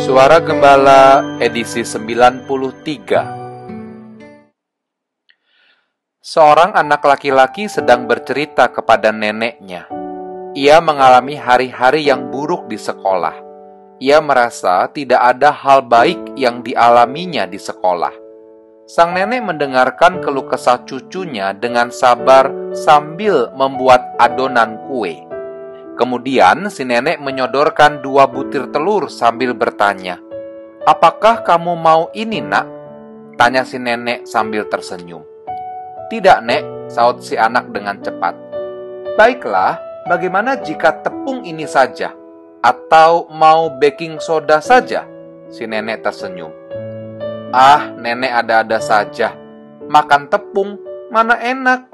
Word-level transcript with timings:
Suara 0.00 0.40
Gembala 0.40 1.20
edisi 1.44 1.84
93 1.84 2.48
Seorang 6.24 6.72
anak 6.72 7.04
laki-laki 7.04 7.68
sedang 7.68 8.08
bercerita 8.08 8.72
kepada 8.72 9.12
neneknya. 9.12 9.84
Ia 10.56 10.80
mengalami 10.80 11.36
hari-hari 11.36 12.08
yang 12.08 12.32
buruk 12.32 12.64
di 12.72 12.80
sekolah. 12.80 13.36
Ia 14.00 14.24
merasa 14.24 14.88
tidak 14.88 15.20
ada 15.36 15.52
hal 15.52 15.84
baik 15.84 16.32
yang 16.32 16.64
dialaminya 16.64 17.44
di 17.44 17.60
sekolah. 17.60 18.16
Sang 18.88 19.12
nenek 19.12 19.44
mendengarkan 19.44 20.24
keluh 20.24 20.48
kesah 20.48 20.80
cucunya 20.88 21.52
dengan 21.52 21.92
sabar 21.92 22.48
sambil 22.72 23.52
membuat 23.52 24.16
adonan 24.16 24.80
kue. 24.88 25.29
Kemudian 26.00 26.72
si 26.72 26.88
nenek 26.88 27.20
menyodorkan 27.20 28.00
dua 28.00 28.24
butir 28.24 28.72
telur 28.72 29.12
sambil 29.12 29.52
bertanya, 29.52 30.16
"Apakah 30.88 31.44
kamu 31.44 31.76
mau 31.76 32.08
ini, 32.16 32.40
Nak?" 32.40 32.80
tanya 33.36 33.68
si 33.68 33.76
nenek 33.76 34.24
sambil 34.24 34.64
tersenyum. 34.68 35.20
Tidak, 36.12 36.44
Nek, 36.44 36.92
saut 36.92 37.24
si 37.24 37.40
anak 37.40 37.72
dengan 37.72 37.96
cepat. 38.04 38.36
Baiklah, 39.16 39.80
bagaimana 40.04 40.60
jika 40.60 41.00
tepung 41.00 41.44
ini 41.48 41.64
saja? 41.64 42.12
Atau 42.60 43.32
mau 43.32 43.72
baking 43.80 44.20
soda 44.20 44.60
saja? 44.60 45.08
Si 45.48 45.64
nenek 45.64 46.04
tersenyum. 46.04 46.52
Ah, 47.48 47.96
nenek 47.96 48.44
ada-ada 48.44 48.76
saja. 48.76 49.32
Makan 49.88 50.28
tepung, 50.28 50.76
mana 51.08 51.40
enak? 51.40 51.88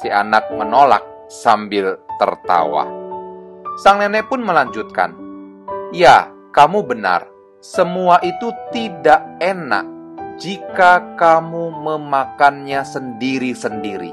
Si 0.00 0.08
anak 0.08 0.48
menolak 0.56 1.04
sambil 1.28 2.00
tertawa. 2.16 2.95
Sang 3.76 4.00
nenek 4.00 4.32
pun 4.32 4.40
melanjutkan. 4.40 5.12
Ya, 5.92 6.32
kamu 6.56 6.88
benar. 6.88 7.28
Semua 7.60 8.16
itu 8.24 8.48
tidak 8.72 9.20
enak 9.36 9.84
jika 10.40 11.16
kamu 11.20 11.72
memakannya 11.84 12.80
sendiri-sendiri. 12.84 14.12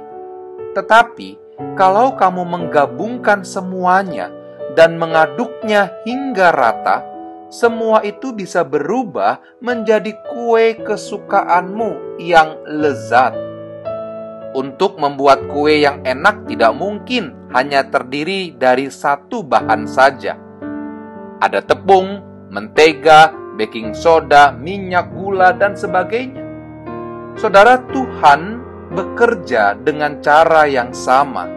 Tetapi, 0.76 1.40
kalau 1.80 2.16
kamu 2.20 2.44
menggabungkan 2.44 3.48
semuanya 3.48 4.28
dan 4.76 5.00
mengaduknya 5.00 5.96
hingga 6.04 6.52
rata, 6.52 7.06
semua 7.54 8.02
itu 8.02 8.34
bisa 8.34 8.66
berubah 8.66 9.38
menjadi 9.62 10.12
kue 10.34 10.76
kesukaanmu 10.82 12.20
yang 12.20 12.58
lezat. 12.66 13.43
Untuk 14.54 15.02
membuat 15.02 15.50
kue 15.50 15.82
yang 15.82 16.06
enak 16.06 16.46
tidak 16.46 16.78
mungkin 16.78 17.34
hanya 17.58 17.90
terdiri 17.90 18.54
dari 18.54 18.86
satu 18.86 19.42
bahan 19.42 19.90
saja. 19.90 20.38
Ada 21.42 21.66
tepung, 21.66 22.22
mentega, 22.54 23.34
baking 23.58 23.98
soda, 23.98 24.54
minyak 24.54 25.10
gula, 25.10 25.58
dan 25.58 25.74
sebagainya. 25.74 26.46
Saudara 27.34 27.82
Tuhan 27.90 28.62
bekerja 28.94 29.74
dengan 29.74 30.22
cara 30.22 30.70
yang 30.70 30.94
sama. 30.94 31.50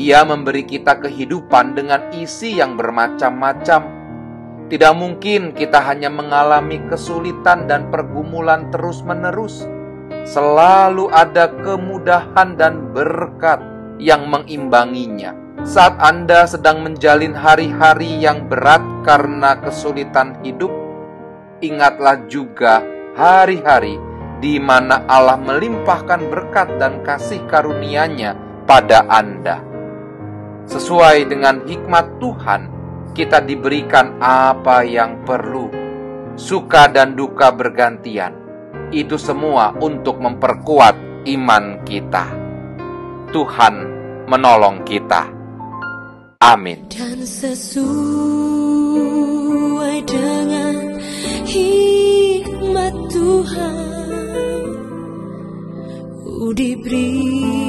Ia 0.00 0.24
memberi 0.24 0.64
kita 0.64 1.04
kehidupan 1.04 1.76
dengan 1.76 2.08
isi 2.16 2.56
yang 2.56 2.80
bermacam-macam. 2.80 4.00
Tidak 4.72 4.94
mungkin 4.96 5.52
kita 5.52 5.84
hanya 5.84 6.08
mengalami 6.08 6.80
kesulitan 6.88 7.68
dan 7.68 7.92
pergumulan 7.92 8.72
terus-menerus. 8.72 9.77
Selalu 10.28 11.08
ada 11.08 11.48
kemudahan 11.48 12.52
dan 12.60 12.92
berkat 12.92 13.64
yang 13.96 14.28
mengimbanginya. 14.28 15.32
Saat 15.64 15.96
Anda 16.04 16.44
sedang 16.44 16.84
menjalin 16.84 17.32
hari-hari 17.32 18.20
yang 18.20 18.44
berat 18.44 18.84
karena 19.08 19.56
kesulitan 19.56 20.36
hidup, 20.44 20.68
ingatlah 21.64 22.28
juga 22.28 22.84
hari-hari 23.16 23.96
di 24.44 24.60
mana 24.60 25.00
Allah 25.08 25.40
melimpahkan 25.40 26.28
berkat 26.28 26.76
dan 26.76 27.00
kasih 27.08 27.40
karunia-Nya 27.48 28.36
pada 28.68 29.08
Anda. 29.08 29.64
Sesuai 30.68 31.24
dengan 31.24 31.64
hikmat 31.64 32.20
Tuhan, 32.20 32.62
kita 33.16 33.40
diberikan 33.40 34.20
apa 34.20 34.84
yang 34.84 35.24
perlu. 35.24 35.72
Suka 36.36 36.84
dan 36.92 37.16
duka 37.16 37.48
bergantian. 37.48 38.47
Itu 38.88 39.20
semua 39.20 39.76
untuk 39.76 40.16
memperkuat 40.16 41.24
iman 41.28 41.84
kita. 41.84 42.24
Tuhan 43.28 43.74
menolong 44.24 44.84
kita. 44.88 45.28
Amin. 46.40 46.88
Dan 46.88 47.20
sesuai 47.26 47.84
dengan 50.06 50.96
hikmat 51.44 52.94
Tuhan 53.10 53.76
Ku 56.24 56.54
diberikan 56.54 57.66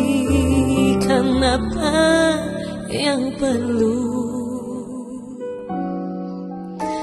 apa 1.41 1.97
yang 2.94 3.34
perlu 3.41 4.00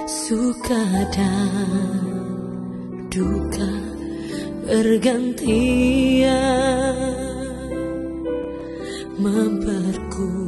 Suka 0.06 0.87
dan 1.10 2.06
duka 3.10 3.96
bergantian 4.66 6.27
Memperkuat 9.16 10.46